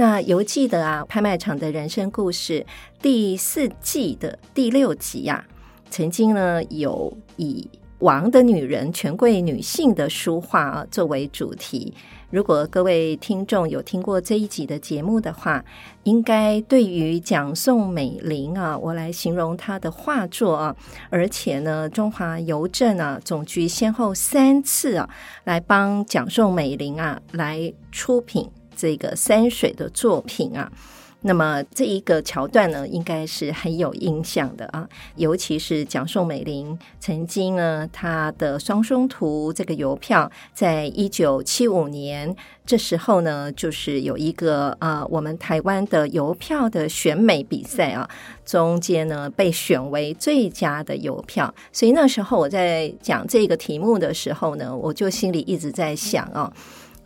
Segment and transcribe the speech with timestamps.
[0.00, 2.64] 那犹记得啊，拍卖场的人生故事
[3.02, 5.44] 第四季的第六集呀、啊，
[5.90, 7.68] 曾经呢有以
[7.98, 11.92] 王的女人、权贵女性的书画啊作为主题。
[12.30, 15.62] 如果各位听众有听过这一集的节目的话，
[16.04, 20.74] 应该对于蒋宋美龄啊，我来形容她的画作啊，
[21.10, 25.06] 而且呢，中华邮政啊总局先后三次啊
[25.44, 28.50] 来帮蒋宋美龄啊来出品。
[28.80, 30.72] 这个山水的作品啊，
[31.20, 34.88] 那么这一个桥段呢，应该是很有印象的啊。
[35.16, 48.08] 尤其是蒋宋美龄曾经呢，她的《双生图》这个邮票，在一九七五年这时候呢，就是有一个啊，我们台湾的邮票的选美比赛啊，
[48.46, 51.54] 中间呢被选为最佳的邮票。
[51.70, 56.50] 所以那时候我在讲这个题目的时候呢，我就心里一直在想啊。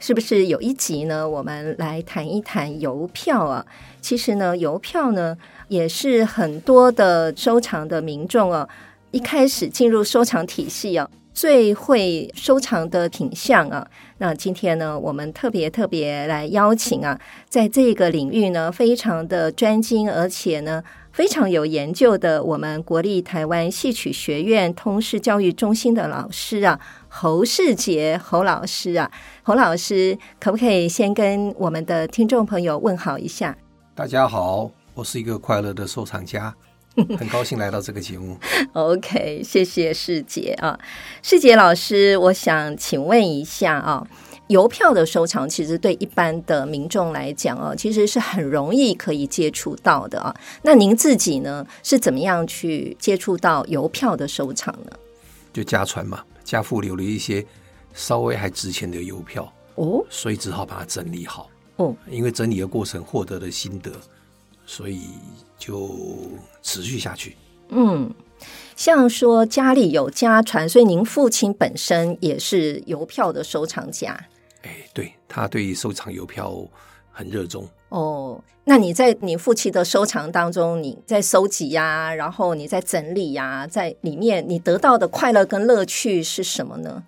[0.07, 1.27] 是不是有一集呢？
[1.27, 3.65] 我们来谈一谈邮票啊。
[4.03, 5.35] 其实呢，邮票呢
[5.69, 8.69] 也是很多的收藏的民众啊，
[9.13, 13.89] 一开始进入收藏体系啊，最会收藏的品项啊。
[14.19, 20.85] 那今天呢，我们特别特别来邀请啊，在这个领域呢，非常的专精，而且呢。
[21.15, 26.81] 非常有研究的，我们国立台湾戏曲学院通识教育中心的老师啊，
[27.17, 29.09] 侯世杰侯老师啊，
[29.45, 33.57] 侯老师，可不可以先跟我们的听众朋友问好一下？
[33.95, 36.53] 大家好，我是一个快乐的收藏家，
[37.17, 38.37] 很高兴来到这个节目。
[38.73, 40.77] OK，谢谢世杰啊，
[41.23, 44.05] 世杰老师，我想请问一下啊。
[44.49, 50.35] 邮票的收藏，其实对一般的民众来讲哦，其实是很容易可以接触到的啊。
[50.63, 54.91] 那您自己呢，是怎么样去接触到邮票的收藏呢？
[55.53, 57.45] 就家传嘛，家父留了一些
[57.93, 61.97] 稍微还值钱的邮票哦，所以只好把它整理好哦。
[62.09, 63.91] 因为整理的过程获得了心得，
[64.67, 65.09] 所以
[65.59, 65.91] 就
[66.63, 67.37] 持续下去。
[67.71, 68.13] 嗯，
[68.77, 74.13] 像说家里有家传，所以您父亲本身也是邮票的收藏家。
[74.63, 76.55] 哎，对，他对收藏邮票
[77.15, 78.43] 很热衷哦。
[78.65, 87.05] 那你在你父亲的收藏当中，你在收集呀、然后你在整理呀、在里面你得到的快乐跟乐趣是什么呢？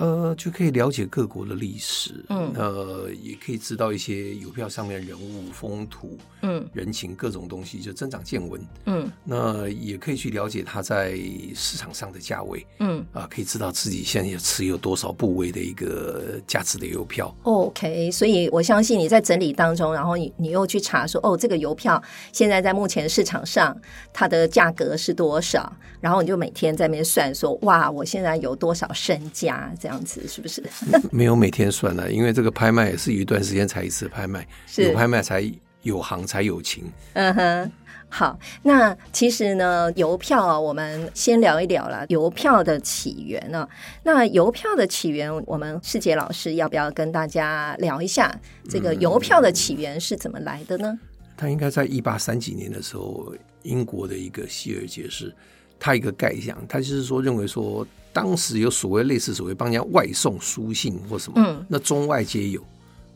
[0.00, 11.12] 呃，就可以了解各国的历史，嗯，呃，也可以知道一些邮票上面人物、风土、嗯，人情各种东西，就增长见闻，嗯，那也可以去了解它在
[11.54, 17.34] 市场上的价位，嗯，啊，可以知道自己现在有持有多少部位的一个价值的邮票。
[17.42, 22.02] OK，所以我相信你在整理当中，然后你你又去查说，哦，这个邮票
[22.32, 23.76] 现在在目前市场上
[24.14, 29.70] 它的价格是多少，然后你就每天在那边算说，哇，我现在有多少身家？
[29.78, 29.89] 这样。
[29.90, 30.62] 样子是不是？
[31.10, 35.42] 没有每天算了，因为这个拍卖也是有一段时间才一次拍卖，是有拍卖才
[35.82, 36.84] 有行才有情。
[37.14, 37.72] 嗯哼，
[38.08, 43.68] 好，那其实呢，邮票啊，我们先聊一聊了邮票的起源呢、啊。
[44.02, 48.34] 那邮票的起源，我们世杰老师要不要跟大家聊一下
[48.68, 50.98] 这个邮票的起源是怎么来的呢？
[51.36, 55.34] 他、嗯、应该在一八三几年的时候，英国的一个希尔杰士，
[55.78, 57.86] 他一个概想，他就是说认为说。
[58.12, 62.64] 当时有所谓类似所谓帮人家外送书信或什么，嗯，那中外皆有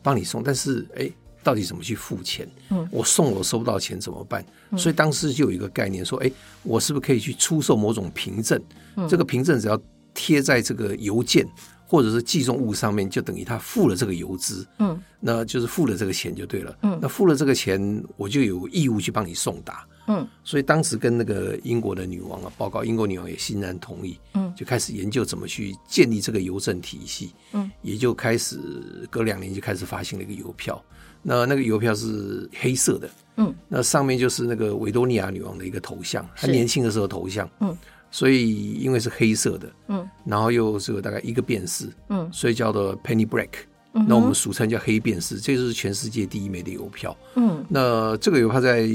[0.01, 1.11] 帮你送，但是哎，
[1.43, 2.47] 到底怎么去付钱？
[2.69, 4.45] 嗯，我送我收不到钱怎么办？
[4.71, 6.31] 嗯，所以当时就有一个概念说，哎，
[6.63, 8.61] 我是不是可以去出售某种凭证？
[8.95, 9.79] 嗯，这个凭证只要
[10.13, 11.45] 贴在这个邮件
[11.87, 19.85] 或者是寄送物上面，就等于他付了这个邮资，嗯，那就是付了这个钱就对了，嗯，那付了这个钱，我就有义务去帮你送达。
[20.07, 28.57] 嗯，所以当时跟那个英国的女王啊报告，英国女王也欣然同意，嗯，就开始研究怎么去建立这个邮政体系，嗯，也就开始
[29.09, 30.83] 隔两年就开始发行了一个邮票，
[31.21, 37.77] 那那个邮票是黑色的，嗯，那上面就是那个维多利亚女王的一个头像，她年轻的时候头像，嗯，
[38.09, 43.49] 所以因为是黑色的，嗯，然后又是有大概一个便士，嗯，所以叫做 penny black。
[44.07, 47.15] 那我们俗称叫黑便士，这就是全世界第一枚的邮票。
[47.35, 48.85] 嗯，那这个邮票在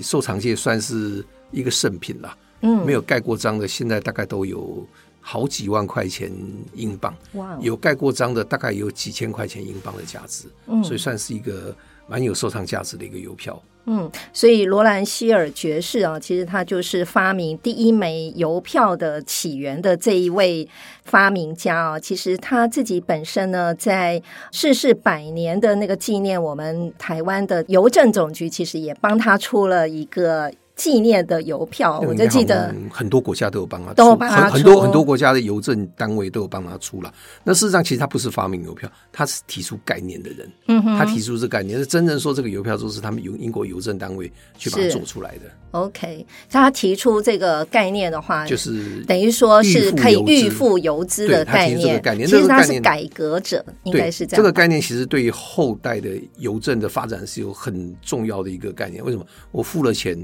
[0.00, 2.38] 收藏界算是一个圣品了。
[2.60, 4.86] 嗯，没有盖过章的，现在大概都有
[5.26, 6.30] 好几万块钱
[6.74, 7.16] 英镑。
[7.32, 10.46] 哇，有盖过章的，大概有几千块钱英镑的价值。
[10.66, 11.74] 嗯，所以算是一个
[12.06, 13.60] 蛮有收藏价值的一个邮票。
[13.86, 20.68] 嗯，所以罗兰希尔爵士啊，其实他就是发明第一枚邮票的起源的这一位
[21.04, 21.98] 发明家啊。
[21.98, 24.22] 其实他自己本身呢，在
[24.52, 30.52] 逝世百年的那个纪念，我们台湾的邮政总局其实也帮他出了一个。
[30.76, 37.14] 纪念的邮票，我就记得很多国家都有帮他出，都帮他出很多很多国家的邮政单位都有帮他出了。
[37.44, 40.50] 那事实上，其实他不是发明邮票，他是提出概念的人。
[40.66, 45.42] 嗯哼，他提出这个概念，是真正说这个邮票都是他们由英国邮政单位去把它做出来的。
[45.70, 52.02] OK，他提出这个概念的话，就是等于说是可以预付邮资的概念。
[52.26, 54.36] 其实他是改革者，应该是这样。
[54.36, 59.04] 这个概念其实对于后代的邮政的发展是有很重要的一个概念。
[59.04, 59.24] 为什么？
[59.52, 60.18] 我付了钱。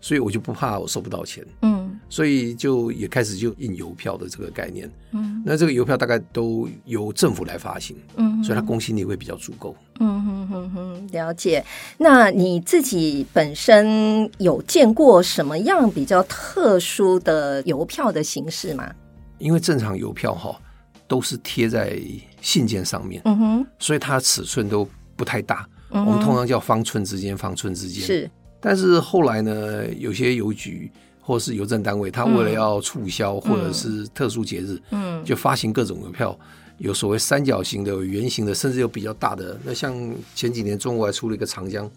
[0.00, 11.62] 所以我就不怕我收不到钱，嗯，所以就也开始就印邮票的这个概念，嗯，那这个邮票大概都由政府来发行，嗯，所以它公信力会比较足够，嗯哼哼哼，了解。
[11.98, 18.90] 那你自己本身有见过什么样比较特殊的邮票的形式吗？
[19.38, 20.58] 因为正常邮票哈
[21.06, 22.00] 都是贴在
[22.40, 28.02] 信件上面，嗯哼，所以它尺寸都不太大，嗯，我们通常叫方寸之间，方寸之间。
[28.02, 28.30] 是。
[28.60, 30.90] 但是后来呢，有些邮局
[31.20, 36.38] 或是邮政单位，他为了要促销或者是特殊节日，嗯，就发行各种邮票，
[36.78, 39.58] 有所谓三角形的、圆形的，甚至有比较大的。
[39.64, 39.94] 那像
[40.34, 41.90] 前几年中国还出了一个长江，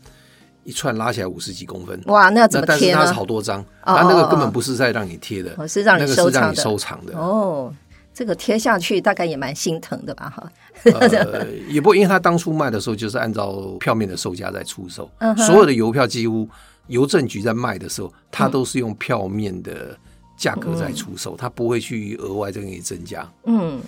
[0.64, 2.98] 一串拉起来五十几公分，哇，那怎么贴呢？
[2.98, 7.74] 但是它是好多张，那那个根本不是在让你贴的，哦，是让你收藏的，那个是让你收藏的哦。
[8.14, 10.30] 这个贴下去大概也蛮心疼的吧？
[10.30, 10.52] 哈，
[10.84, 16.48] 呃， 也不，因为他当初卖的时候就是按照票面的售价在出售，嗯、所有的邮票几乎
[16.88, 19.98] 邮政局在卖的时候，他都是用票面的
[20.38, 23.28] 价格在出售，他、嗯、不会去额外再给你增加。
[23.46, 23.82] 嗯，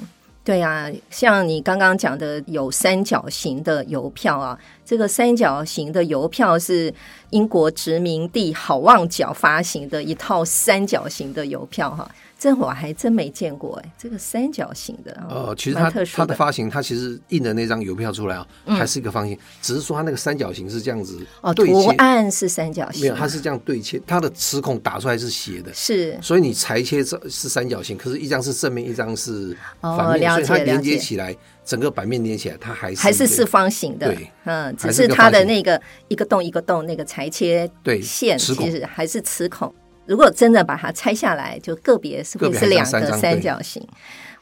[0.44, 6.92] 对呀、啊，像你刚刚讲的有三角形的邮票啊，这个三角形的邮票是
[7.30, 12.10] 英国殖民地好望角发行的一套三角形的邮票哈。
[12.38, 39.74] 这我还真没见过哎，这个三角形的呃，其实它它的发行，它其实印的那张邮票出来啊，还是一个方形，只是说它那个三角形是这样子哦，图案是三角形，没有，它是这样对切，它的齿孔打出来是斜的，是，所以你裁切这是三角形，可是一张是正面，一张是反面，所以它连接起来，整个版面连起来，它还是还是四方形的，对，嗯，只是它的那个一个洞一个洞那个裁切对线，其实还是齿孔。
[40.06, 43.86] 如果真的把它拆下来，就个别是不是两个三角形？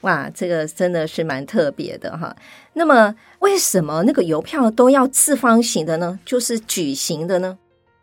[0.01, 2.35] 哇，这个真的是蛮特别的哈。
[2.73, 6.19] 那么，为什么那个邮票都要四方形的呢？
[6.25, 7.57] 就是矩形的呢？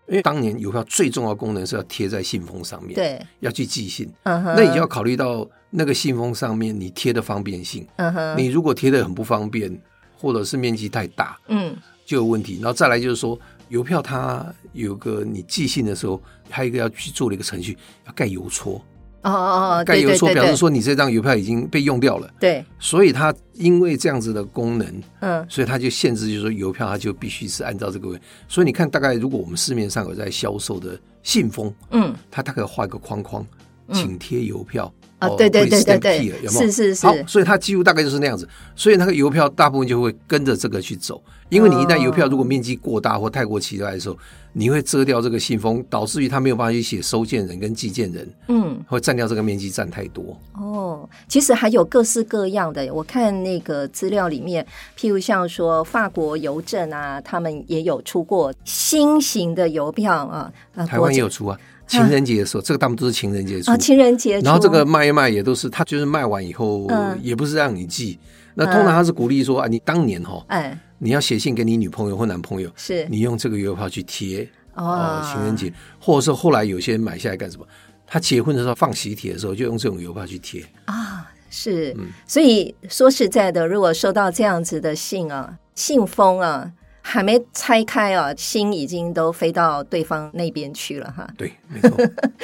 [0.07, 4.11] 因为当年邮票最重要的功能是要贴在信封上面，对，要去寄信。
[4.23, 7.87] 嗯哼，那你就要考虑到那个信封上面你贴的方便性。
[7.97, 9.79] 嗯哼，你如果贴的很不方便，
[10.17, 11.77] 或者是面积太大，嗯，
[12.07, 12.55] 就有问题。
[12.55, 13.39] 然后再来就是说。
[13.71, 18.75] 邮票它有个你寄信的时候，还有一个要去做的一个程序，要盖邮戳。
[19.23, 22.31] 哦哦哦，盖邮戳表示说你这张邮票已经被用掉了。
[22.41, 28.19] 对，所以它因为这样子的功能，嗯，所以它就限制，就是说邮票它就必须是按照这个。
[28.49, 33.47] 所以你看，大概如果我们市面上有在销售的信封，嗯，它大概画一个框框，
[33.93, 34.91] 请贴邮票。
[35.21, 36.51] 啊，对对对对对，有没有？
[36.51, 37.07] 是是是。
[37.07, 44.19] 好，所以它几乎大概就是那样子，所以那个邮票大部分就会跟着这个去走，因为你一旦邮票如果面积过大或太过奇怪的时候，
[44.53, 50.37] 你会遮掉这个信封，导致于它没有办法去写收件人跟寄件人，嗯，会占掉这个面积占太多。
[50.55, 54.67] 哦，其实还有各式各样的，我看那个资料里面，
[54.99, 60.53] 譬如像说法国邮政啊，他们也有出过新型的邮票啊，
[60.87, 61.59] 台湾也有出啊。
[61.91, 63.71] 情人节的时候，这个大部分都是情人节出。
[63.71, 64.39] 啊，情人节。
[64.41, 66.89] 然后这个卖一卖也都是，他就是卖完以后，
[67.21, 68.19] 也不是让你寄。
[68.55, 77.67] 那通常他是鼓励说啊，你当年哈，哎，你要写信给你女朋友或男朋友，是你用这个邮票去贴哦，情人节，或者是后来有些人买下来干什么？
[78.07, 81.27] 他结婚的时候放喜帖的时候，就用这种邮票去贴啊。
[81.49, 86.71] 是，所以说实在的，如果收到这样子的信啊，信封啊。
[87.03, 91.29] 还没拆开啊，心已经都飞到对方那边去了哈。
[91.37, 91.97] 对，没错。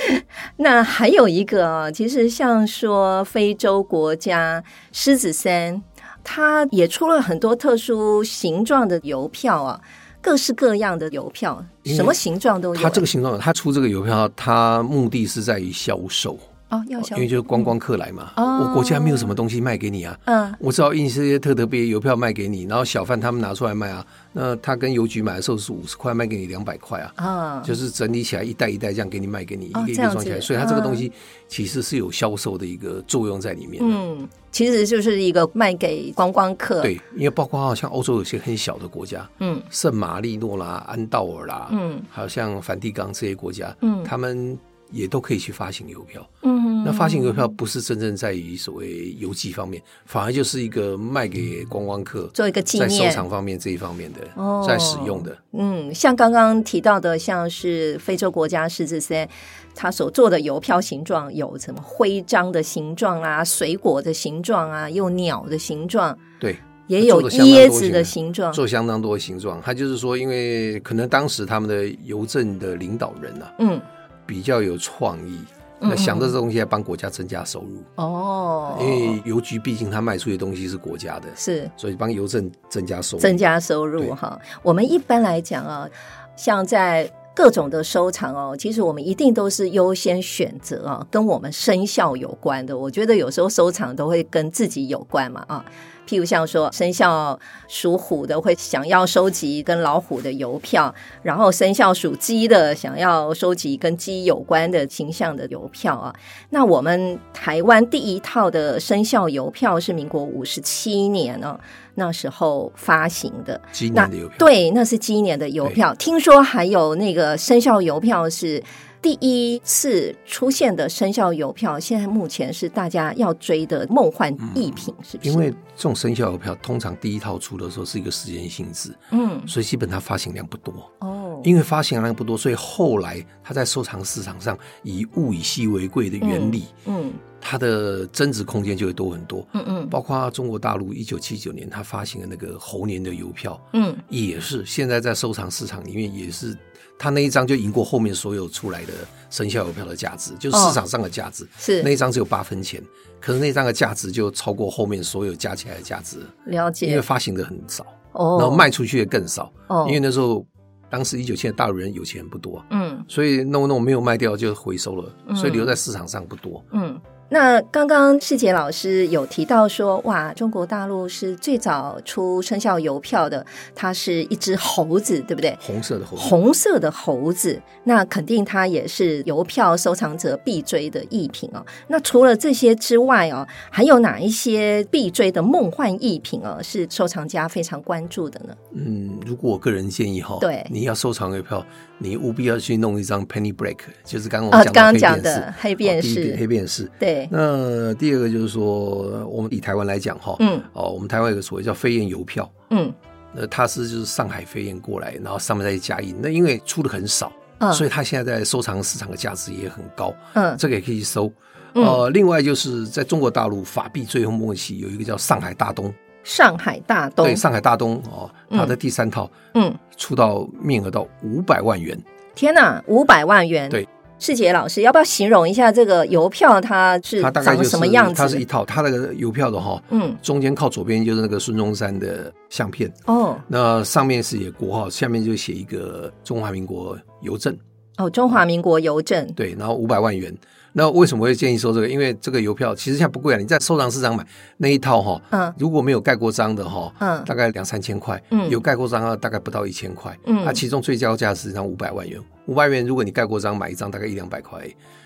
[0.58, 5.82] 那还有一个啊，其实像说非洲国家狮子山，
[6.24, 9.80] 它也出了很多特殊形状的邮票啊，
[10.20, 12.80] 各式各样的邮票，什么形状都有。
[12.80, 16.38] 它这个形状，它出这个邮票，它目的是在于销售。
[16.68, 31.12] 哦，因为就是观光客来嘛，嗯、我国家没有什么东西卖给你啊，嗯，我只好印这些特特别邮票卖给你，然后小贩他们拿出来卖啊，那他跟邮局买的时候是五十块，卖给你两百块啊，啊、嗯，就是整理起来一袋一袋这样给你卖给你，哦、一个一个装起来，所以它这个东西嗯、
[31.46, 44.58] 其实是有销售的一个作用在里面，嗯，其实就是一个卖给观光客，对，因为包括好像欧洲有些很小的国家，嗯，圣马力诺啦、安道尔啦，嗯，还有像梵蒂冈这些国家，嗯，他们。
[44.90, 55.36] 也都可以去发行邮票，嗯，那发行邮票不是真正在于所谓邮寄方面，反而就是一个卖给观光客做一个纪念，在收藏方面这一方面的，哦，在使用的。
[55.52, 59.28] 嗯，像刚刚提到的，像是非洲国家是这些，
[59.74, 69.60] 他所做的邮票形状有什么徽章的形状啊，水果的形状啊，有鸟的形状，对，也有椰子的形状，做相当多的形状。
[69.60, 73.80] 他就是说，因为可能当时他们的邮政的领导人啊，嗯。
[74.26, 75.38] 比较有创意，
[75.78, 77.82] 那想到这东西来帮国家增加收入。
[77.94, 84.38] 哦，因为邮局毕竟它卖出的东西是国家的，是，所以帮邮政增加收入，增加收入哈。
[84.62, 85.88] 我们一般来讲啊，
[86.34, 92.76] 像在各种的收藏哦，其实我们一定都是优先选择啊，跟我们生肖有关的。
[92.76, 95.62] 我觉得有时候收藏都会跟自己有关嘛啊。
[96.08, 106.14] 譬如像说生肖属虎的会想要收集跟老虎的邮票，然后生肖属鸡的想要收集跟鸡有关的形象的邮票啊。
[106.50, 111.58] 那我们台湾第一套的生肖邮票是民国五十七年哦，
[111.96, 113.60] 那时候发行的。
[113.72, 114.36] 鸡年的邮票。
[114.38, 115.92] 对，那是今年的邮票。
[115.96, 118.62] 听说还有那个生肖邮票是。
[119.02, 125.30] 第一次出现的生肖邮票，现在目前是大家要追的梦幻逸品，是不是？
[125.30, 131.40] 因为这种生肖邮票通常第一套出的时候是一个时间性质，嗯，所以基本它发行量不多哦。
[131.44, 137.12] 因为发行量不多，所以后来它在收藏市场上以物以稀为贵的原理，嗯，
[137.48, 139.88] 它的增值空间就会多很多，嗯嗯。
[139.88, 146.56] 包括中国大陆一九七九年它发行的那个猴年的邮票，嗯，也是现在在收藏市场里面也是。
[146.98, 148.92] 他那一张就赢过后面所有出来的
[149.28, 151.44] 生肖邮票的价值，就是市场上的价值。
[151.44, 152.82] 哦、是那一张只有八分钱，
[153.20, 156.16] 可是那张的价值就超过后面所有加起来的价值。
[156.46, 159.52] 了解，因为发行的很少，哦，然后卖出去的更少。
[159.66, 160.42] 哦，因为那时候
[160.88, 166.64] 当时一九七的大陆人有钱不多，嗯，所以弄弄没有卖掉就回收了，嗯、所以留在市场上不多。
[166.72, 166.98] 嗯。
[167.28, 175.56] 那刚刚世杰老师有提到说，哇，中国大陆是最早出生肖邮票的，它是一只猴子，对不对？
[175.60, 176.22] 红色的猴子。
[176.22, 181.64] 红色的猴子，那肯定它也是邮票收藏者必追的艺品哦。
[181.88, 188.54] 那除了这些之外哦，还有哪一些必追的梦幻艺品哦，是收藏家非常关注的呢？
[188.74, 191.64] 嗯，如果我个人建议哈，对，你要收藏邮票，
[191.98, 197.28] 你务必要去弄一张 penny black，就是刚刚我们讲的刚刚讲的黑便士，黑便士，对。
[197.30, 202.92] 那第二个就是说，我们以台湾来讲哈，嗯，哦，我们台湾有个所谓叫飞燕邮票，嗯，
[203.34, 211.32] 那它是就是上海飞燕过来，然后上面再加印，那因为出的很少，嗯，所以它现在在收藏市场的价值也很高，嗯，这个也可以收。
[211.72, 215.92] 呃，另外就是在中国大陆法币最后末期有一个叫上海大东，
[216.26, 221.96] 上海大东，对，上海大东哦，它的第三套，嗯，出到面额到五百万元，
[222.34, 223.88] 天哪，五百万元，对。
[224.18, 226.58] 世杰老师，要不要形容一下这个邮票？
[226.58, 228.14] 它是长什么样子？
[228.14, 232.90] 它是一套，它那个邮票的哈，嗯，中间靠左边就是那个孙中山的相片。
[233.04, 237.54] 哦，那上面是写国号，下面就写一个中华民国邮政。
[237.98, 239.30] 哦，中华民国邮政。
[239.34, 240.34] 对，然后五百万元。
[240.78, 241.88] 那为什么会建议收这个？
[241.88, 244.24] 因为这个邮票其实现在不贵啊，你在收藏市场买
[244.58, 254.60] 那一套哈，嗯，如果没有盖过章的哈，嗯，大概两三千块，嗯，有盖过章的大概不到一千块，嗯，它其中最高价是一张五百万元，五百元如果你盖过章买一张大概一两百块，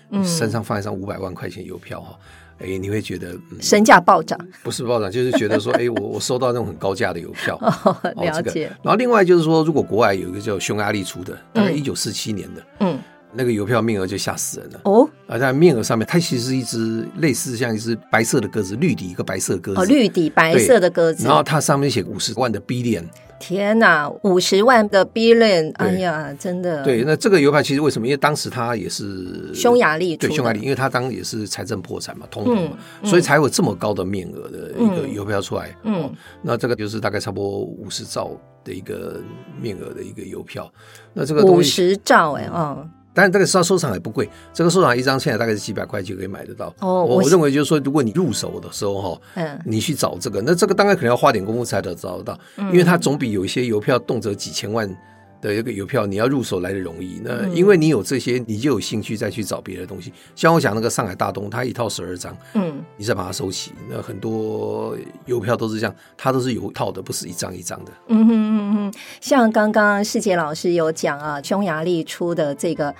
[0.09, 2.19] 嗯，身上放一张五百万块钱邮票哈，
[2.59, 4.37] 哎，你会觉得身价暴涨？
[4.63, 7.57] 不是暴涨，就是觉得说， 哎，我我收到那种很高价的邮票，
[8.17, 8.69] 了解。
[8.83, 12.99] 然后另外就是说，如果国外有一个叫匈牙利出的，大概一九四七年的，嗯。
[13.33, 15.09] 那个邮票面额就吓死人了哦！
[15.27, 19.81] 而在面额上面，它其实是一只类似像一只白色的鸽子，绿底一个白色鸽子。
[19.81, 21.25] 哦，绿底白色的鸽子。
[21.25, 23.05] 然后它上面写五十万的 billion。
[23.39, 25.73] 天哪，五十万的 billion！
[25.77, 26.83] 哎呀，真的。
[26.83, 28.05] 对，那这个邮票其实为什么？
[28.05, 35.75] 因为当时它也是匈牙利，对匈牙利，因为它当也是财政破产嘛，通膨嘛，所以才有这么高的面额的一个邮票出来。
[35.83, 38.29] 嗯，那这个就是大概差不多五十兆
[38.63, 39.19] 的一个
[39.59, 40.71] 面额的一个邮票。
[41.11, 42.87] 那这个五十兆，哎，哦。
[43.13, 46.73] 但是这个收收藏也不贵，这个收藏一张现在大概是几百块就可以买得到。
[46.79, 54.89] 哦，我我认为就是说，如果你入手的时候哈，嗯，你去找这个，那这个当然可能要花点功夫才能找得到，嗯，因为它总比有一些邮票动辄几千万
[55.41, 57.19] 的一个邮票，你要入手来的容易。
[57.23, 60.13] 那因为你有这些，你就有兴趣再去找别的东西。
[60.35, 63.71] 像我讲那个上海大东，它一套十二张，嗯，你再把它收齐。
[63.89, 64.95] 那很多
[65.25, 67.91] 邮票都是这样，它都是有套的，不是一张一张的。
[68.07, 72.93] 嗯哼嗯哼，像刚刚世杰老师有讲啊，匈牙利出的这个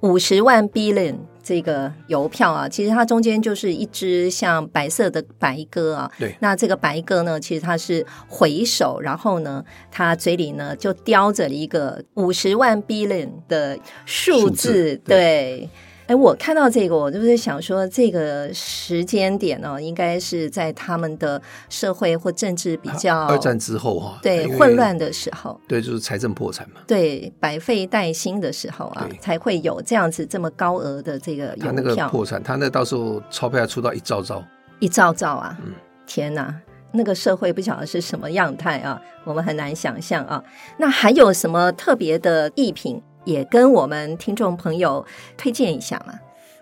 [0.00, 1.16] 五十万 billion。
[1.48, 6.12] 这个邮票啊，其实它中间就是一只像白色的白鸽啊。
[6.18, 6.36] 对。
[6.40, 14.42] 那这个白鸽呢，其实它是回首，然后呢，它嘴里呢就叼着一个五十万 billion 的数字。
[14.42, 15.16] 数字对。
[15.16, 15.70] 对
[16.08, 31.54] 哎，我看到这个，我就是想说，这个时间点呢，应该是在他们的社会或政治比较二战之后哈，对混乱的时候，对，就是财政破产嘛，对，百废待兴的时候啊，才会有这样子这么高额的这个。
[31.60, 34.42] 他那个破产，他那到时候钞票要出到一兆兆，
[34.78, 35.58] 一兆兆啊！
[35.62, 35.74] 嗯，
[36.06, 36.54] 天哪，
[36.92, 40.42] 那个社会不晓得是什么样态啊，我们很难想象啊。
[40.78, 43.02] 那还有什么特别的艺品？
[43.28, 45.04] 也跟我们听众朋友
[45.36, 46.14] 推荐一下嘛。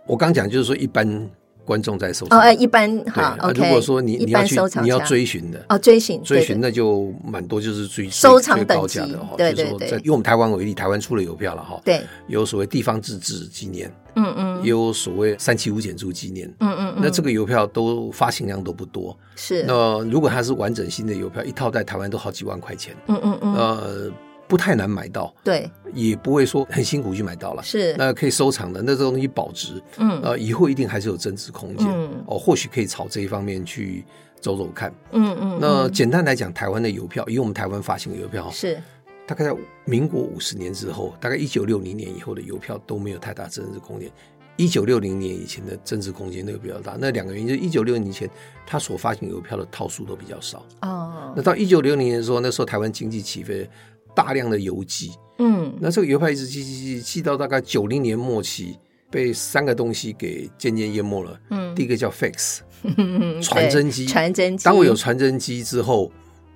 [0.05, 1.31] 我刚讲就是说，一般
[1.65, 3.39] 观众在收藏哦，一般哈。
[3.55, 9.35] 如果说你你要去你要追寻的哦，追寻追寻那就蛮多，就是追收藏等级的哈。
[9.37, 11.81] 对对对，以我们台湾为例，台湾出了邮票了哈。
[11.85, 16.95] 对，有所谓地方自治纪念，嗯嗯，也有所谓三七五减租纪念，嗯嗯。
[16.99, 19.63] 那这个邮票都发行量都不多，是。
[19.63, 23.55] 那如果它是完整新的邮票，一套在台湾都好几万块钱，嗯嗯嗯。
[23.55, 24.11] 呃。
[24.49, 27.95] 不太难买到，对，也不会说很辛苦去买到了，是。
[27.99, 34.05] 那可以收藏的，那这东西保值，嗯，呃，以后一定还是有增值空间，嗯，哦，或许可以朝这一方面去
[34.41, 35.59] 走走看，嗯嗯。
[35.61, 38.81] 那简单来讲，台湾的邮票，以我们台湾发行的邮票，是。
[39.27, 39.53] 大概在
[39.85, 44.09] 民国五十年之后，大概一九六零年以后的邮票都没有太大增值空间。
[44.57, 48.31] 一九六零年以前的增值空间那个比较大，那两个原因就是一九六零年前
[48.65, 53.69] 它所发行邮票的套数都比较少，哦，那到一九六零年的时候，那时候台湾经济起飞。
[54.17, 58.75] 大量的邮寄，嗯，那这个邮票一直寄寄寄寄到大概九零年末期，
[59.11, 61.39] 被三个东西给渐渐淹没了。
[61.51, 62.61] 嗯，第一个叫 fax，
[63.45, 64.65] 传真机，传真机。
[64.65, 66.11] 当我有传真机之后，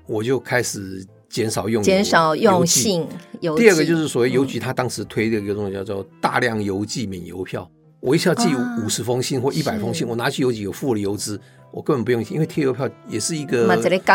[0.06, 3.06] 我就开始减少用减少用信
[3.42, 3.54] 邮。
[3.58, 7.70] 第二个就是所谓邮局，他当时推的一个东西叫做大量邮寄免邮票。
[8.00, 8.48] 我一下寄
[8.82, 11.40] 五十封信或一百封信，我拿去邮局有付了邮资。
[11.72, 13.62] 我根本不用，因为贴邮票也是一个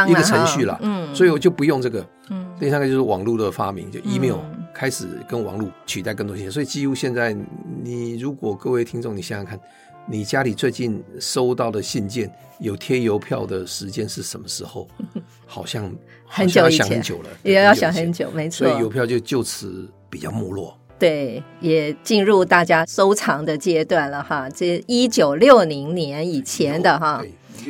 [0.09, 2.05] 一个程序了，嗯，所以我就不用这个。
[2.29, 4.39] 嗯，第三个就是网络的发明，就 email
[4.73, 7.33] 开始跟网络取代更多信息，所以几乎现在
[7.81, 9.57] 你如果各位听众，你想想看，
[10.05, 14.85] 你家里最近收到的信件有贴邮票的时间是什么时候？
[15.47, 15.89] 好像
[16.25, 18.67] 很久以前，很久了，也要想很久，没错。
[18.67, 20.77] 所以邮票就就此比较没落。
[20.97, 24.49] 对，也进入大家收藏的阶段了哈。
[24.49, 27.23] 这一九六零年以前的哈。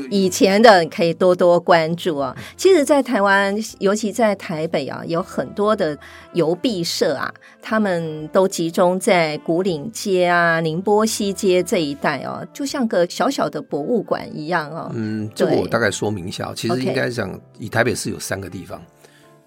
[0.10, 2.36] 以前的可以多多关注啊。
[2.58, 5.98] 其实，在台湾，尤其在台北啊，有很多的
[6.34, 14.92] 邮币社啊，他们都集中在古岭街啊、宁波西街这一带哦，就像个小小的博物馆一样哦。
[14.94, 16.52] 嗯，这个我大概说明一下。
[16.54, 18.82] 其实应该讲，以台北市有三个地方，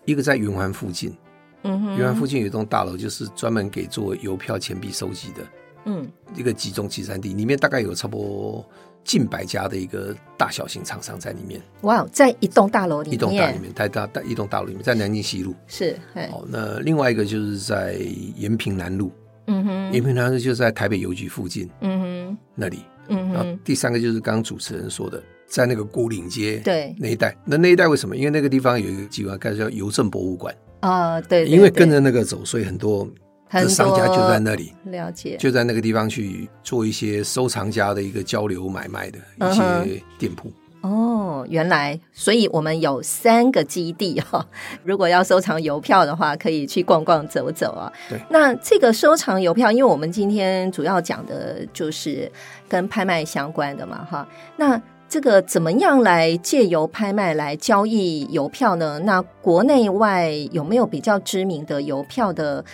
[0.07, 1.15] 一个在圆环附近，
[1.63, 5.43] 嗯哼，圆环附近有一栋大楼，就是专门给做邮票、钱币收集的，
[5.87, 8.69] 嗯，一个集中集散地，里面大概有差不多。
[9.05, 11.59] 近百家的一个大小型厂商在里面。
[11.81, 15.55] 哇，在一栋大楼里面，一栋大楼里面，在大大一栋大楼里面，在南京西路。
[15.67, 15.97] 是。
[16.31, 17.95] 哦，那另外一个就是在
[18.37, 19.11] 延平南路，
[19.47, 23.33] 嗯哼，延平南路就是在台北邮局附近，嗯哼，那里，嗯哼。
[23.33, 26.95] 然后第三个就是刚刚主持人说的，在那个孤岭街对。
[26.99, 28.15] 那一带，那那一带为什么？
[28.15, 33.09] 因为那个地方有一个机关，开始叫邮政博物馆啊，对，因为跟着那个走，所以很多。
[33.51, 40.53] 这商家就在那里，了解，就在那个地方去做一些收藏家的一个交流买卖的一些店铺。
[40.83, 44.47] 哦，原来，所以我们有三个基地哈。
[44.85, 47.91] 如果要收藏邮票的话，可以去逛逛走走啊。
[48.11, 52.31] 对，那这个收藏邮票，因为我们今天主要讲的就是
[52.69, 54.29] 跟拍卖相关的嘛，哈。
[54.59, 58.99] 那这个怎么样来借由拍卖来交易邮票呢？
[59.01, 62.65] 那国内外有没有比较知名的邮票的？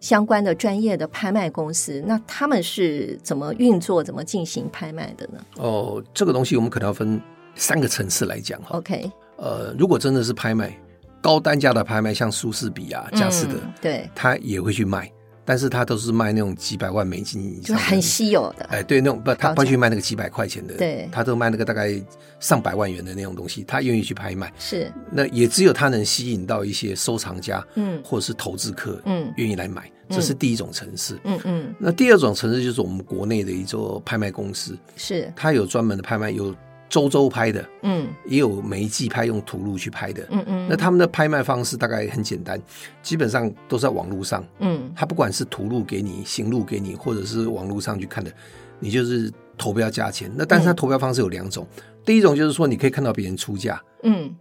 [0.00, 5.40] 相关的专业的拍卖公司，那他们是怎么运作、怎么进行拍卖的呢？
[5.56, 7.18] 哦，这个东西我们可能要分
[7.54, 8.76] 三个层次来讲哈。
[8.76, 10.78] OK，呃，如果真的是拍卖
[11.22, 15.10] 高单价的拍卖，像苏士比啊、佳士得，对，他也会去卖。
[15.44, 18.64] 但是他都是卖那种几百万美金以上，就很稀有的。
[18.66, 22.00] 哎，对，那种不，他不去卖那个几百块钱的，对，他都卖那个大概
[22.40, 24.52] 上百万元的那种东西，他愿意去拍卖。
[24.58, 29.90] 是，那也只有他能吸引到一些收藏家，嗯，或者是投资客，嗯，愿意来买。
[30.10, 31.74] 这是第一种城市，嗯嗯。
[31.78, 36.54] 那第二种城市就是我们国内的一座拍卖公司，是，他有专门的拍卖，有
[36.94, 40.68] 周周拍的，嗯，也有每一季拍用图录去拍的，嗯嗯。
[40.70, 42.56] 那他们的拍卖方式大概很简单，
[43.02, 48.32] 基本上都在网络上，嗯，他不管是图录给你、行录给你，或者是网络上去看的，
[48.78, 49.28] 你就是
[49.58, 50.30] 投标价钱。
[50.36, 54.32] 那但是他投标方式有两种，嗯、第一种就是说你可以看到别人出价，嗯。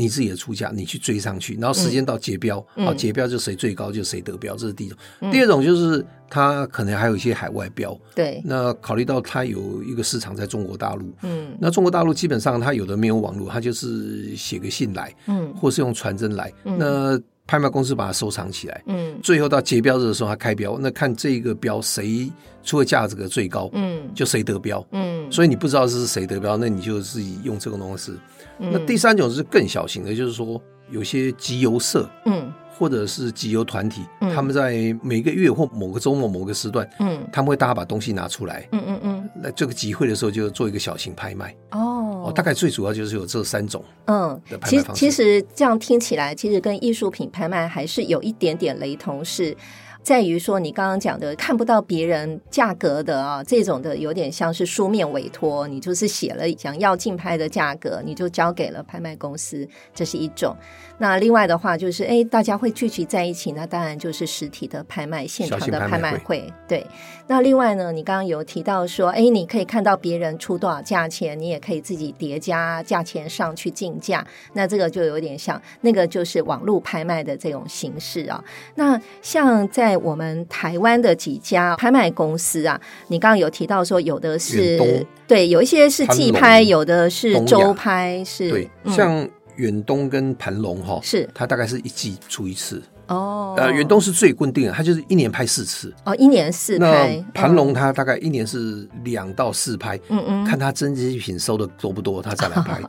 [0.00, 4.96] 你自己的出价，你去追上去，然后时间到结标，啊、结标就谁最高就谁得标，这是第一种。
[5.20, 8.40] 嗯、第二种就是他可能还有一些海外标，对。
[8.42, 22.32] 那考虑到他有一个市场在中国大陆，嗯，那中国大陆基本上他有的没有网络，他就是写个信来，嗯，或是用传真来，嗯、那拍卖公司把它收藏起来，嗯，最后到结标日的时候他开标，那看这个标谁
[22.62, 28.12] 出的价格最高，嗯，就谁得标，嗯，所以你不知道是谁得标，那你就自己用这个东西。
[28.60, 34.02] 那第三种是更小型的，就是说有些集邮社，嗯，或者是集邮团体，
[34.34, 49.56] 他们在每个月或某个周末某个时段，嗯，他们会大家把东西拿出来，嗯嗯嗯，那这个集会的时候就做一个小型拍卖，哦，大概最主要就是有这三种，嗯，其实其实这样听起来，其实跟艺术品拍卖还是有一点点雷同，是。
[50.02, 60.56] 在于说，你刚刚讲的看不到别人价格的啊，这种的有点像是书面委托，你就是写了想要竞拍的价格，你就交给了拍卖公司，这是一种。
[60.98, 66.52] 那另外的话就是，哎，大家会聚集在一起，那当然就是实体的拍卖现场的拍卖会。
[66.66, 66.86] 对。
[67.26, 74.26] 那另外呢，你刚刚有提到说，哎，你可以看到别人出多少价钱，你也可以自己叠加价钱上去竞价。
[74.52, 78.42] 那这个就有点像那个就是网络拍卖的这种形式啊。
[78.74, 84.78] 那像在在我们台湾的几家拍卖公司啊，你刚刚有提到说，有的是
[85.26, 91.28] 对，有一些是季拍，有的是周拍，是对，像远东跟盘龙哈，是。
[91.34, 92.80] 它大概是一季出一次。
[93.08, 93.56] 哦。
[93.58, 95.92] 呃，远东是最固定的，它就是一年拍四次。
[96.04, 97.24] 哦，一年四拍。
[97.34, 102.80] 盘龙它大概一年是两到四拍，嗯嗯，看它真迹品收的多不多，它再来拍。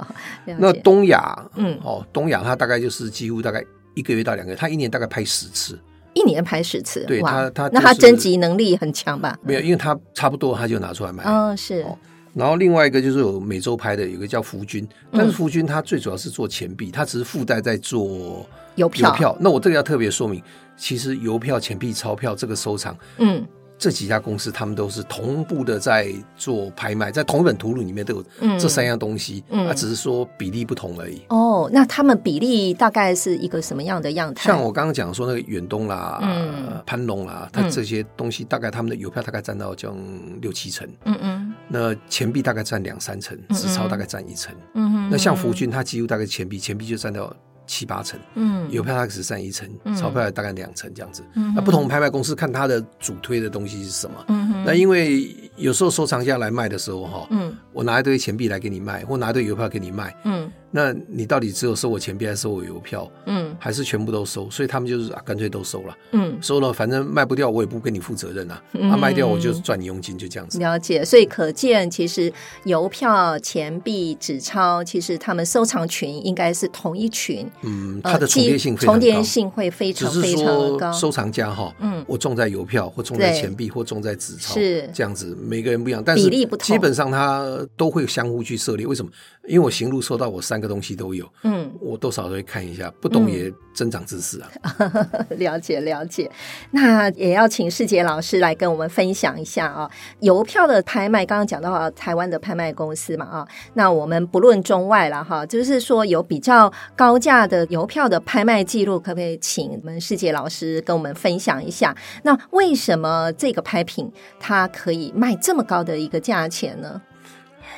[0.60, 3.64] 那东亚，嗯，哦，东亚它大概就是几乎大概
[3.96, 5.80] 一个月到两个月，它一年大概拍十次。
[6.14, 9.38] 一年拍十次，对他他那他征集能力很强吧？
[9.44, 11.24] 没有，因为他差不多他就拿出来卖。
[11.26, 11.86] 嗯，是。
[12.34, 18.46] 然后另外一个就是有每周拍的，有个叫福军，但是福军他最主要是做钱币，他只是附带在做
[18.76, 19.10] 邮票。
[19.10, 19.38] 邮票。
[19.40, 20.42] 那我这个要特别说明，
[20.78, 23.46] 其实邮票、钱币、钞票这个收藏，嗯。
[23.82, 28.24] 这几家公司，他们都是同步的在做拍卖，在同一本图录里面都有
[28.60, 31.20] 这三样东西，嗯，啊，只是说比例不同而已。
[31.30, 34.52] 哦，那他们比例大概是一个什么样的样态？
[34.52, 39.98] 像我刚刚讲说那个远东啦、嗯、盘龙啦，它这些东西大概他们的邮票大概占到将
[40.42, 47.36] 六七成，嗯嗯，那钱币大概占两三成，纸钞大概占一成，嗯哼，那像福军，它几乎大概钱币，钱币就占到。
[47.72, 51.24] 七八成，嗯，邮票它只占一成，钞票大概两成这样子。
[51.36, 54.26] 嗯，那不同拍卖公司看它的主推的东西是什么？
[54.28, 60.52] 嗯，那因为有时候收藏家来卖的时候，哈，嗯，我拿一堆钱币来给你卖，或拿一堆邮票给你卖，嗯。
[60.74, 63.06] 那你到底只有收我钱币还是收我邮票？
[63.26, 64.50] 嗯，还是全部都收？
[64.50, 65.98] 所以他们就是啊，干脆都收了。
[66.14, 68.64] 嗯，收了，反正卖不掉，我也不跟你负责任啊。
[68.72, 70.58] 嗯、啊，卖掉我就赚你佣金，就这样子。
[70.60, 72.32] 了解，所以可见，其实
[72.64, 77.46] 邮票、钱币、纸钞，其实他们收藏群应该是同一群。
[77.64, 80.94] 嗯，它的重叠性重叠性会非常非常高。
[80.94, 85.38] 收藏家哈，嗯，我重在邮票，或重在钱币，或重在纸钞，是这样子。
[85.42, 88.86] 每个人不一样，但是比例不同，基本上他都会相互去涉猎。
[88.86, 89.12] 为什么？
[89.48, 91.28] 因为我行路收到，我三个东西都有。
[91.44, 94.52] 嗯，我多少都会看一下，不懂也增长知识啊。
[94.78, 96.30] 嗯、 了解了解，
[96.70, 99.90] 那也要请世杰老师来跟我们分享一下啊。
[100.20, 111.96] 邮票的拍卖，刚刚讲到台湾的拍卖公司嘛啊，那我们不论中外了哈，就是说有比较高价的邮票的拍卖记录，可不可以请我们世杰老师跟我们分享一下？
[112.24, 117.02] 那为什么这个拍品它可以卖这么高的一个价钱呢？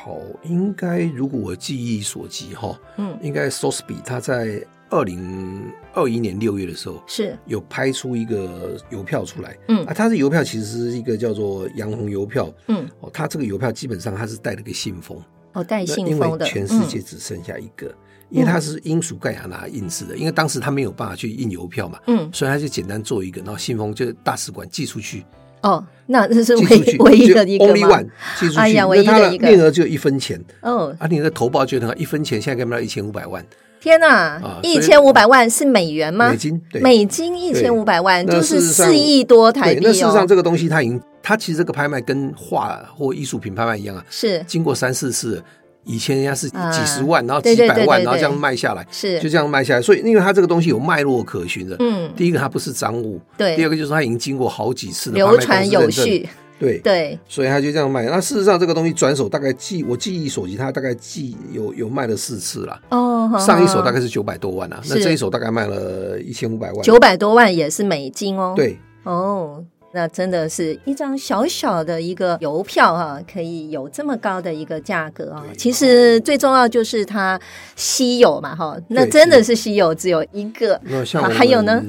[0.04, 7.38] 好，应该如果我记忆所及哈，嗯，应该 Sotheby 他在二零二一年六月的时候是。
[7.46, 9.86] 有拍出一个邮票出来，嗯。
[9.86, 15.18] 啊，它的邮票其实是一个叫做洋红邮票，嗯，哦，它这个邮票基本上它是带了个信封，
[15.54, 17.96] 哦，带信封的，因为全世界只剩下一个，嗯、
[18.30, 25.26] 因为它是英属盖亚拿印制的，因为当时他没有办法去印邮票嘛，嗯，所以他就简单做一个，然后信封就大使馆寄出去。
[25.64, 28.08] 哦，那这是唯唯一的一个吗？Only one，
[28.40, 28.60] 寄出去。
[28.60, 29.48] 哎呀，唯一的一个。
[29.48, 30.40] 面额只有一分钱。
[30.62, 33.44] 哦，啊，你的投保就等于一分钱，现在可以卖到一千五百万。
[33.82, 36.30] 天呐，一千五百万是美元吗？
[36.30, 39.82] 美金，对，美金一千五百万就是四亿多台币。
[39.84, 45.44] 那事实上，这个东西它已经，它其实这个拍卖跟画或艺术品拍卖一样啊，是经过三四次。
[45.86, 49.82] 以前人家是几十万，然后几百万，然后这样卖下来，是就这样卖下来。
[49.82, 56.28] 所以，因为它这个东西有脉络可循的，嗯，第一个它不是赃物，对，第二个就是它已经经过好几次的流传有序，
[56.60, 58.04] 对对，所以它就这样卖。
[58.06, 62.80] 那事实上，这个东西转手大概记我记忆所及，它大概记有有卖了四次了。
[62.90, 66.82] 哦，上一手大概是九百多万啊，那这一手大概卖了一千五百万。
[66.82, 68.54] 九百多万也是美金哦。
[68.56, 69.64] 对，哦。
[69.96, 75.46] 那真的是一张小小的一个邮票哈、啊，可以有这么高的一个价格啊！
[75.56, 77.40] 其实最重要就是它
[77.76, 80.82] 稀有嘛哈，那真的是稀有，只有一个。
[80.84, 81.80] 那像还有呢，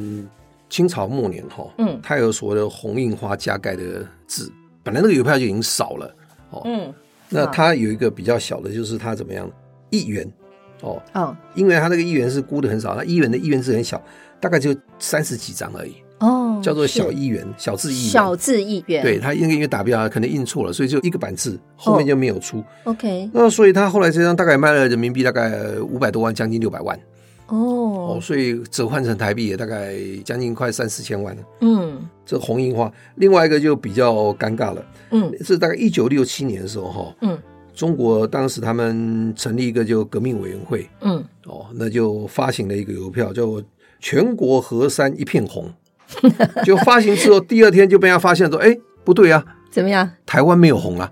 [0.68, 6.14] 清朝末年哈，嗯，它有所谓的红印花加盖的字，本来那个邮票就已经少了
[6.50, 6.92] 哦，嗯，
[7.30, 9.50] 那它有一个比较小的，就是它怎么样
[9.88, 10.30] 一元
[10.82, 13.98] 哦哦，因为它那个一元是估的很少，它一元的一元字很小，
[14.38, 15.94] 大概就三十几张而已。
[16.20, 19.02] 哦，叫做小一元，小字一元，小字一元。
[19.02, 22.58] 对，他因为因为打标可能印错了，所以就一个版字，后面就没有出。
[22.58, 26.98] 哦、OK，那所以他后来这张大概卖了人民币大概五百多万，将近六百万。
[27.48, 31.42] 哦哦，所以折换成台币也大概将近快三四千万了。
[31.60, 34.84] 嗯，这红印花，另外一个就比较尴尬了。
[35.10, 37.14] 嗯，是大概一九六七年的时候哈。
[37.20, 37.38] 嗯，
[37.74, 40.88] 中国当时他们成立一个就革命委员会。
[41.02, 43.46] 嗯，哦，那就发行了一个邮票，叫
[44.00, 45.70] “全国河山一片红”。
[46.64, 50.10] 就发行之后，第二天就被人家发现说：“哎，不对啊，怎么样？
[50.26, 51.10] 台湾没有红啊！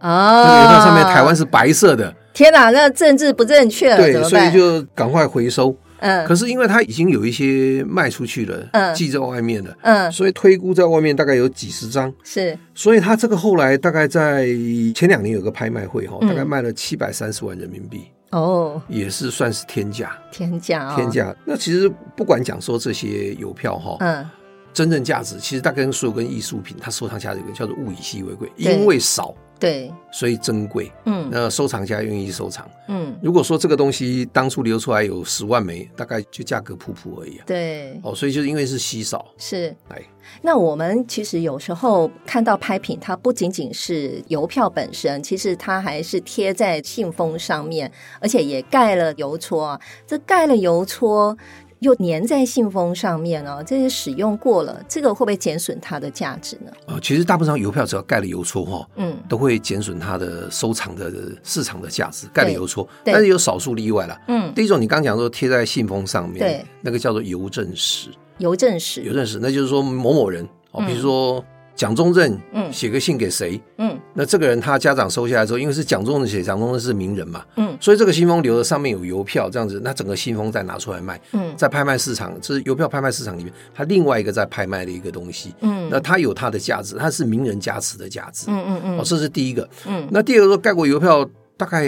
[0.00, 2.14] 哦，那个上面台湾是白色的。
[2.32, 5.76] 天哪，那政治不正确了，对，所以就赶快回收。
[6.00, 14.46] 嗯，可是因为它已经有一些卖出去了，嗯，寄在外面了，嗯，所以推估在外面大概有几十张，是，所以它这个后来大概在
[14.94, 21.32] 前两年有个拍卖会哈，大概卖了七百三十万人民币。”哦，也是算是天价，天价，天价。
[21.44, 24.28] 那其实不管讲说这些邮票哈，嗯，
[24.74, 30.90] 真正价值其实大概跟所有跟艺术品，它收藏价值叫做物以稀为贵，因为少，对，所以珍贵。
[31.06, 32.68] 嗯，那收藏家愿意收藏。
[32.88, 37.44] 嗯，如果说这个东西当初流出来有十万枚，大概就价格普普而已啊。
[37.46, 40.02] 对，哦，所以就是因为是稀少，是，哎。
[40.40, 49.78] 那我们其实有时候看到拍品，它不仅仅是邮票本身，其实它还是贴在信封上面，而且也盖了邮戳。
[50.06, 51.36] 这盖了邮戳
[51.84, 56.72] 又粘在信封上面哦，这些使用过了，这个会不会减损它的价值呢？
[56.86, 62.26] 啊，其实大部分邮票只要盖了邮戳哈，嗯，都会减损它的收藏的市场的价值。
[62.32, 64.18] 盖了邮戳，但是有少数例外了。
[64.28, 68.08] 嗯，第一种你刚讲说贴在信封上面，对，那个叫做邮政史。
[68.38, 71.44] 邮政史，邮政史，那就是说某某人哦，比如说
[71.74, 91.86] 蒋中正，嗯，写个信给谁，嗯，那这个人他家长收下来之后，因为是蒋中正写，蒋中正是名人嘛，嗯，所以这个信封留的上面有邮票，这样子，那整个信封再拿出来卖，嗯，在拍卖市场，这是邮票拍卖市场里面，它另外一个在拍卖的一个东西，嗯，那它有它的价值，它是名人加持的价值，嗯嗯嗯，哦，这是第一个，嗯，那第二个说盖过邮票大概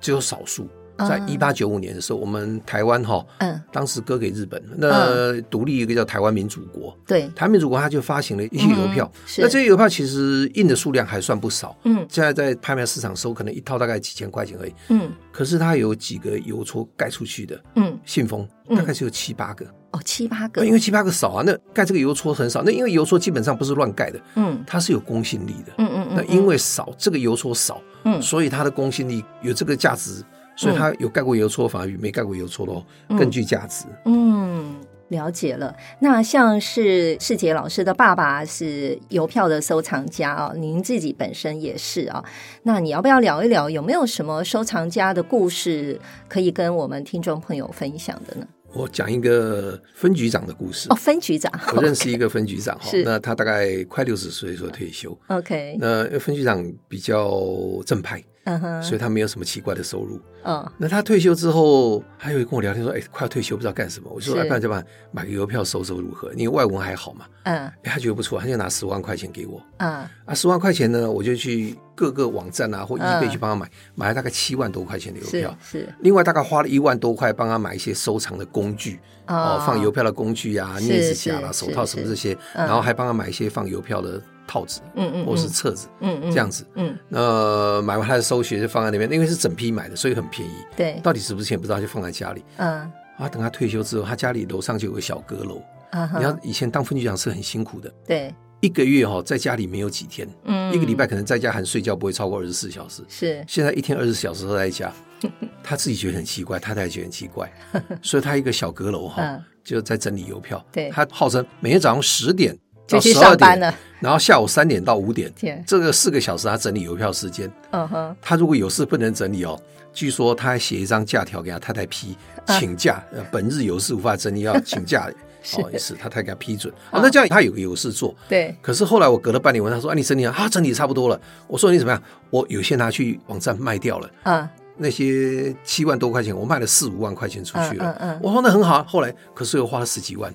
[0.00, 0.68] 只有少数。
[1.06, 30.24] 在一八九五年的时候，我们台湾哈，嗯，当时割给日本，那独立一个叫台湾民主国，对，台湾民主国他就发行了一些邮票，那这些邮票其实印的数量还算不少，嗯，现在在拍卖市场收可能一套大概几千块钱而已，嗯，可是它有几个邮戳盖出去的，嗯，信封大概是有七八个，哦，七八个，因为七八个少啊，那盖这个邮戳很少，那因为邮戳基本上不是乱盖的，嗯，它是有公信力的，嗯嗯，那因为少，这个邮戳少，嗯，所以它的公信力有这个价值。
[30.58, 33.84] 所以它有盖过邮戳，反而比没盖过邮戳的哦更具价值。
[34.06, 34.74] 嗯，
[35.08, 35.72] 了解了。
[36.00, 42.24] 那像是世杰老师的爸爸是邮票的收藏家啊，您自己本身也是啊。
[42.64, 48.46] 那你要不要聊一聊，有没有什么收藏家的故事可以跟我们听众朋友分享的呢？
[48.74, 55.16] 我讲一个分局长的故事哦，分局长， 我认识一个分局长哈，那他大概快六十岁时候退休。
[55.28, 57.40] OK，那分局长比较
[57.86, 58.22] 正派。
[58.48, 58.82] Uh.
[58.82, 60.18] 所以他没有什么奇怪的收入。
[60.42, 60.68] 嗯，uh.
[60.78, 64.82] 那他退休之后，还有跟我聊天说：“哎，快要退休，不知道干什么。”我就说：“哎是，不然就把
[65.12, 66.32] 买个邮票收收如何？
[66.34, 67.70] 你外文还好嘛？”嗯、uh.
[67.82, 69.62] 欸，他觉得不错，他就拿十万块钱给我。
[69.76, 70.06] 嗯、uh.
[70.24, 73.70] 啊，十万块钱呢，我就去各个网站啊或 eBay 去帮他买，uh.
[73.94, 75.54] 买了大概七万多块钱的邮票。
[75.60, 79.34] 是，是另外大概花了一万多块帮他买一些收藏的工具，uh.
[79.34, 84.22] 哦，放邮票的工具啊，镊子夹啦、手套什么这些，然后还帮他买一些放邮票的。
[84.48, 90.52] 套子，嗯嗯，或是册子，嗯嗯，这样子，嗯，那买完他的收学就放在那边，因为是整批买的，所以很便宜。
[90.74, 92.42] 对，到底值不值钱不知道，就放在家里。
[92.56, 95.62] 嗯，啊，等他退休之后，他家里楼上就有个小阁楼。
[95.90, 97.92] 啊，你要以前当分局长是很辛苦的。
[98.06, 103.02] 对，一个月哈在家里没有几天，嗯，一个礼拜可能在家含睡觉不会超过二十四小时。
[103.08, 104.92] 是，现在一天二十四小时都在家，
[105.62, 107.50] 他自己觉得很奇怪，太太觉得很奇怪，
[108.02, 110.64] 所以他一个小阁楼哈就在整理邮票。
[110.72, 112.56] 对，他号称每天早上十点。
[112.88, 115.30] 就去上班了，然后下午三点到五点，
[115.66, 117.48] 这个四个小时他整理邮票时间。
[117.70, 119.60] 嗯哼，他如果有事不能整理哦，
[119.92, 122.16] 据说他还写一张假条给他太太批，
[122.58, 125.06] 请假，本日有事无法整理要请假，
[125.58, 126.72] 哦，也是他太给他批准。
[126.90, 128.14] 哦，那这样他有个有事做。
[128.28, 128.56] 对。
[128.62, 130.48] 可是后来我隔了半年问他说：“啊，你整理啊？
[130.48, 134.10] 整理差不多了。”我说：“你怎么样？”我有些拿去网站卖掉了。
[134.22, 134.48] 啊。
[134.80, 137.96] 那些七万多块钱，我卖了四五万块钱出去了。
[137.98, 138.20] 嗯嗯。
[138.22, 138.82] 我说那很好。
[138.84, 140.32] 后来可是又花了十几万。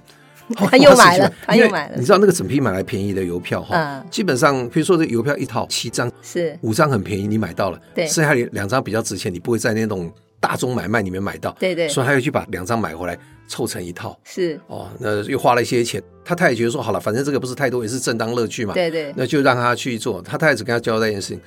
[0.56, 1.95] 他又买了，他又买了。
[1.97, 16.01] 你知道那个整批买来便宜的邮票哈，基本上比如说这邮票一套七张，是五张很便宜，你买到了，对，剩下两张比较值钱，你不会在那种大宗买卖里面买到，对对，所以他又去把两张买回来凑成一套，是哦，那又花了一些钱。
[16.25, 20.21] 他太太觉得说好了，反正这个不是太多，也是正当乐趣嘛，对对，那就让他去做。
[20.21, 21.41] 他太太只跟他交代一件事情。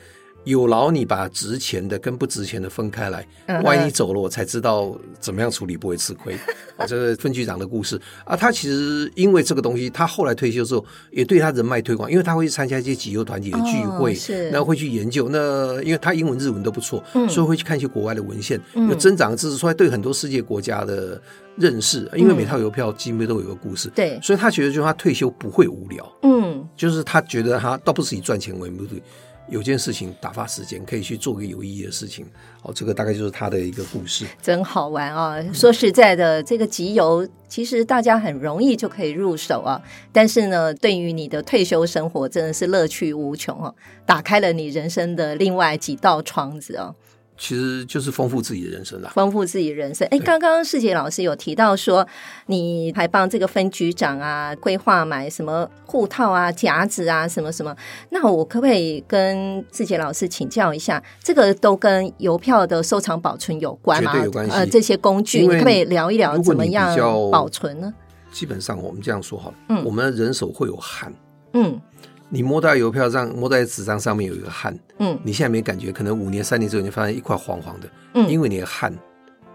[0.46, 3.26] 有劳你把值钱的跟不值钱的分开来，
[3.64, 6.34] 万一你走了，我才知道怎么样处理不会吃亏。
[6.76, 8.36] 啊， 这是分局长的故事啊。
[8.36, 15.28] 他其实因为这个东西，他后来退休之后也对他人脉推广，因为他会去参加一些集邮团体的聚会，是，然后会去研究。
[15.30, 21.20] 那因为他英文日文都不错，所以会去看一些国外的文献，有增长知识出来，对很多世界国家的
[21.56, 22.08] 认识。
[22.14, 26.08] 因为每套邮票几乎都有一个故事，对，所以他觉得就是他退休不会无聊。
[26.22, 29.02] 嗯，就是他觉得他倒不是以赚钱为目的。
[29.48, 32.26] 有件事情打发时间，可以去做个有意义的事情。
[32.62, 35.42] 哦，这个大概就是他的一个故事，真好玩啊！
[35.52, 39.80] 说实在的，这个集邮其实大家很容易就可以入手啊。
[40.12, 46.94] 但是呢，对于你的退休生活，真的是乐趣无穷哦，打开了你人生的另外几道窗子哦。
[47.38, 50.06] 其实就是丰富自己的人生啦，丰富自己的人生。
[50.10, 52.06] 哎，刚刚世杰老师有提到说，
[52.46, 57.76] 你还帮这个分局长啊规划买什么护套啊、夹子啊，什么什么。
[58.10, 64.12] 那我可不可以跟世杰老师请教一下，这个都跟邮票的收藏保存有关吗？
[64.12, 64.52] 绝对有关系。
[64.52, 66.96] 呃，这些工具，你可不可以聊一聊怎么样
[67.30, 67.92] 保存呢？
[68.32, 71.12] 基本上我们这样说好了，嗯，我们人手会有汗，
[71.52, 71.80] 嗯。
[72.28, 78.92] 你摸到邮票上，摸在纸张上面有一个汗，嗯，你现在没感觉，可能五年、三年之后，你发现一块黄黄的，嗯，因为你的汗，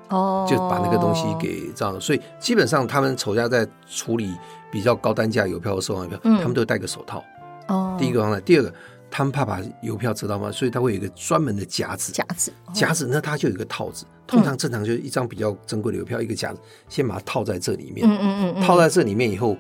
[0.09, 4.33] 哦，就把那个东西给这样，所以基本上他们仇家在处理
[4.71, 7.21] 比较高单价邮票和收藏邮票，嗯，他们都戴个手套，
[7.67, 8.73] 哦，第一个方面，第二个，
[9.09, 19.57] 他们怕把邮票折到吗，所以他会有一个专门的夹子，夹子，夹子，那它就有一个套子，通常正常就是一张比较珍贵的邮票，一个夹子，先把它套在这里面，嗯嗯嗯，套在这里面以后。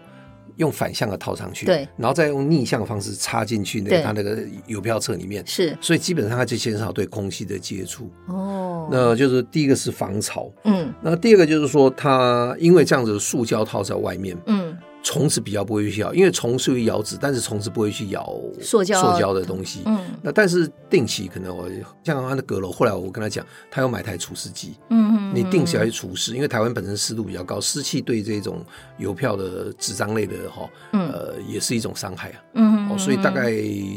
[0.57, 8.09] 用反向的套上去，对，然后再用逆向的方式插进去那个它那个邮票册里面，是，所以基本上它就减少对空气的接触。
[8.27, 14.70] 哦，那就是第一个是防潮，嗯，那第二个就是说它因为这样子的塑胶套在外面，嗯。
[15.03, 19.81] 虫子比较不会去咬，因为虫属于咬纸，但是虫子不会去咬塑胶塑胶的东西。
[19.85, 21.67] 嗯，那但是定期可能我
[22.03, 24.75] 像他的阁楼，后来我跟他讲，他要买台除湿机。
[24.89, 28.63] 嗯嗯，你定期要去除湿，因为台湾本身湿度比较高，湿气对这种
[28.97, 32.43] 邮票的纸张类的哈，呃，也是一种伤害啊。
[32.53, 33.51] 嗯嗯，所以大概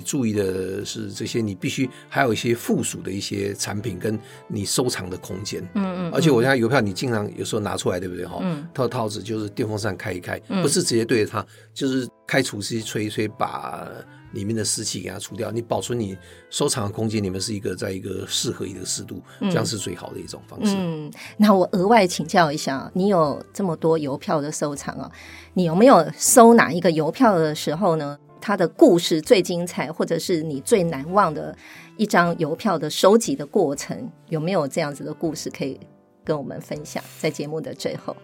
[0.05, 5.63] 注意的是这些，你必须还有一些附属的一些产品跟你收藏的空间。
[5.75, 8.39] 嗯嗯，而且我现在邮票你经常有时候拿出来，对不对哈？
[8.41, 13.89] 嗯，套套子就是电风扇开一开，不是直接对着它，就是开除湿机吹一吹，把
[14.33, 15.51] 里面的湿气给它除掉。
[15.51, 16.17] 你保存你
[16.51, 20.75] 收藏的空间，里面是一个在一个适合一个湿度，这样是最好的一种方式。
[20.79, 25.11] 嗯，那我额外请教一下，你有这么多邮票的收藏啊，
[25.55, 28.17] 你有没有收哪一个邮票的时候呢？
[28.41, 31.57] 它的故事最精彩，或者是你最难忘的
[31.97, 35.81] 一张邮票的收集的过程，有没有这样子的故事可以
[36.23, 37.03] 跟我们分享？
[37.19, 38.15] 在节目的最后。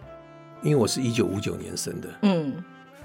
[0.63, 2.53] 因为我是一九五九年生的，嗯，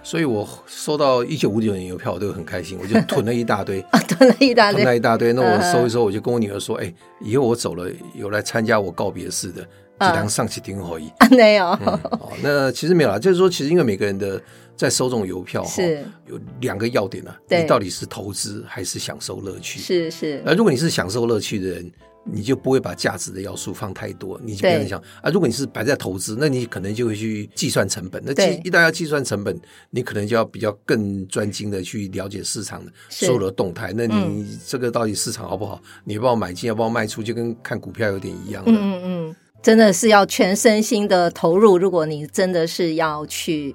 [0.02, 5.32] 所以我收到一九五九年邮票，我都很开心，我就 囤了一大堆，啊，囤了一大堆，囤了一大堆。
[5.32, 9.68] 那我收一收，我就跟我女儿说，哎，以后我走了，有来参加我告别式的，就
[10.14, 11.10] 当上去听而已。
[11.30, 14.40] 没有，哦，那其实没有啦，就是说，其实因为每个人的
[14.76, 15.82] 在收这种邮票哈，
[16.26, 19.80] 有两个要点啊，你到底是投资还是享受乐趣？
[19.80, 20.42] 是是。
[20.44, 21.90] 那如果你是享受乐趣的人。
[22.30, 25.30] 你就不会把价值的要素放太多，你就不要想啊。
[25.30, 28.22] 如果你是摆在投资，那你可能就会去计算成本。
[28.24, 29.58] 那计一旦要计算成本，
[29.90, 33.92] 你可能就要比较更专精的去了解市场的所有的动态。
[33.94, 35.80] 那你这个到底市场好不好？
[36.04, 41.78] 你要不要买进，要不要卖出，就跟看股票有点一样嗯嗯，真的是要全身心的投入。
[41.78, 43.74] 如果你真的是要去。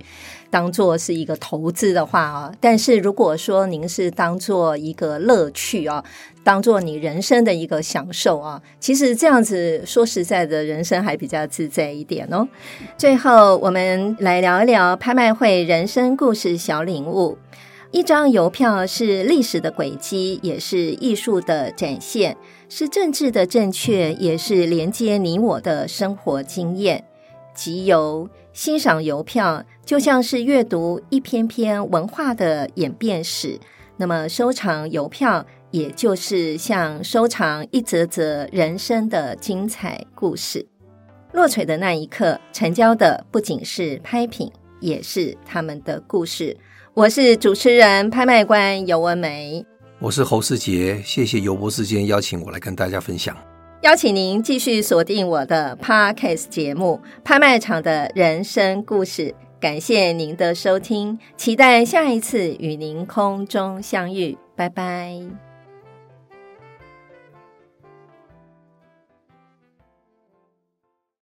[0.51, 6.03] 当做是一个投资的话啊，但是如果说您是当做一个乐趣啊，
[6.43, 12.47] 当做你人生的一个享受啊，其实这样子说实在的，人生还比较自在一点哦。
[12.97, 17.37] 最后，我们来聊一聊拍卖会人生故事小领悟。
[17.91, 22.37] 一张邮票是历史的轨迹，也是艺术的展现，
[22.69, 27.03] 是政治的正确，也是连接你我的生活经验。
[27.53, 28.29] 集邮。
[28.53, 33.57] 欣赏邮票就像是阅读一篇篇文化的演变史，
[33.95, 40.67] 那么收藏邮票也就是像收藏一则则人生的精彩故事。
[41.33, 44.51] 落槌的那一刻，成交的不仅是拍品，
[44.81, 46.55] 也是他们的故事。
[46.93, 49.65] 我是主持人、拍卖官尤文梅，
[49.99, 51.01] 我是侯世杰。
[51.05, 53.35] 谢谢尤博士今天邀请我来跟大家分享。
[53.81, 59.27] 邀请您继续锁定我的 Podcast 节目《拍卖场的人生故事》。
[59.59, 64.37] 感谢您的收听，期待下一次与您空中相遇。
[64.55, 65.50] 拜拜。